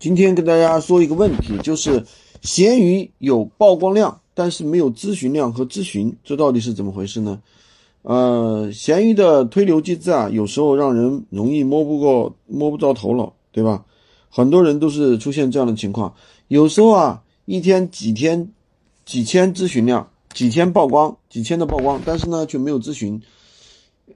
[0.00, 2.02] 今天跟大家说一个问题，就是
[2.40, 7.38] 闲鱼有曝光量，但是没有咨询量和咨询，这到底是怎么回事呢？
[8.00, 13.84] 呃，闲鱼的推流机制啊，有时候让人容易摸不过、摸不着头脑，对吧？
[14.30, 16.14] 很多人都是出现这样的情况，
[16.48, 18.50] 有时候啊，一天几天、
[19.04, 23.20] 几千咨询量，几千曝光、几千的曝光，但是呢却没有咨询；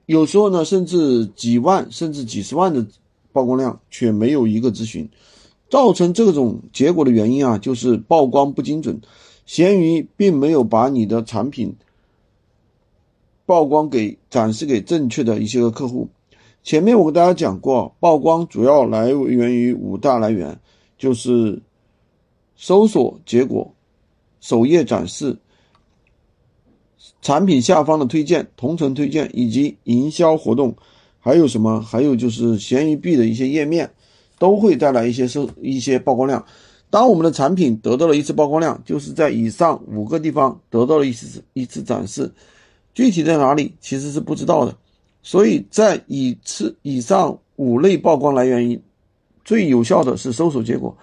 [0.07, 2.83] 有时候呢，甚至几万甚至几十万的
[3.31, 5.07] 曝光量，却没有一个咨询。
[5.75, 9.01] 造成这种结果的原因啊，就是曝光不精准，
[9.45, 11.75] 闲鱼并没有把你的产品
[13.45, 16.07] 曝光给展示给正确的一些个客户。
[16.63, 20.57] 前面我跟大家讲过，曝光主要来源于五大来源，
[20.97, 21.61] 就是
[22.55, 23.73] 搜索结果、
[24.39, 25.37] 首页展示、
[27.21, 30.73] 产品下方的推荐、同城推荐以及营销活动，
[31.19, 31.81] 还有什么？
[31.81, 33.91] 还有就是闲鱼币的一些页面。
[34.37, 36.45] 都会带来一些收一些曝光量。
[36.89, 42.31] 当我们的产品得到了一次曝光量，就是在以上五个地方得到了一次一次展示，
[42.93, 44.75] 具体在哪里其实是不知道的。
[45.21, 48.79] 所以在以次以上五类曝光来源于
[49.43, 50.95] 最有效的是搜索结果，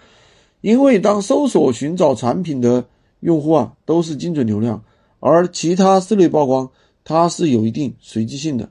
[0.60, 2.84] 因为当搜索寻找产品的
[3.20, 4.82] 用户啊都是精准流量，
[5.20, 6.70] 而其他四类曝光
[7.04, 8.68] 它是有一定随机性的。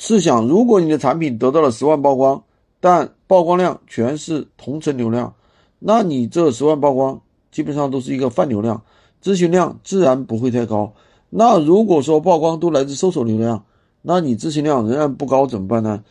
[0.00, 2.40] 试想，如果你的产品得到了十万曝光，
[2.78, 5.34] 但曝光量全是同城流量，
[5.80, 8.80] 那你这十万曝光基本上都是一个泛流量，
[9.20, 10.92] 咨询量自然不会太高。
[11.30, 13.64] 那如果说曝光都来自搜索流量，
[14.00, 16.04] 那你咨询量仍然不高怎么办呢？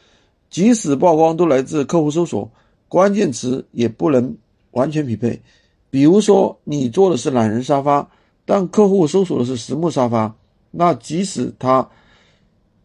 [0.50, 2.52] 即使曝光都来自客户搜索，
[2.90, 4.36] 关键词也不能
[4.72, 5.42] 完全匹配。
[5.90, 8.10] 比如说你做的是懒人沙发，
[8.44, 10.36] 但客户搜索的是实木沙发，
[10.72, 11.88] 那即使他。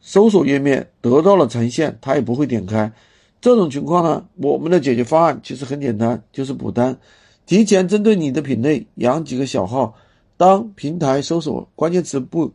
[0.03, 2.93] 搜索页面得到了呈现，他也不会点开。
[3.41, 6.99] 这种情况呢，我们的解决方案其实很简单，就是补单。
[7.47, 9.95] 提前针对你的品类养几个小号，
[10.37, 12.53] 当平台搜索关键词不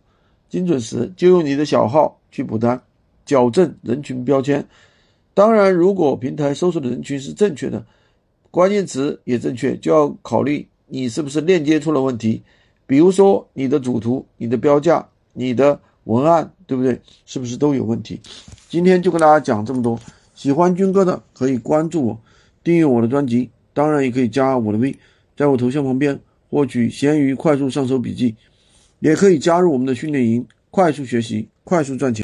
[0.49, 2.81] 精准时，就用你的小号去补单，
[3.25, 4.65] 矫正人群标签。
[5.33, 7.85] 当然，如果平台搜索的人群是正确的，
[8.51, 12.43] 关键词也正确，就要考虑你是不是链接出了问题。
[12.85, 15.79] 比如说你的主图、你的标价、你的。
[16.07, 17.01] 文案对不对？
[17.25, 18.21] 是不是都有问题？
[18.69, 19.99] 今天就跟大家讲这么多。
[20.33, 22.21] 喜欢军哥的可以关注我，
[22.63, 24.95] 订阅我的专辑，当然也可以加我的微，
[25.35, 26.19] 在我头像旁边
[26.49, 28.35] 获取闲鱼快速上手笔记，
[28.99, 32.15] 也可以加入我们的训练营，快速学习，快速赚钱。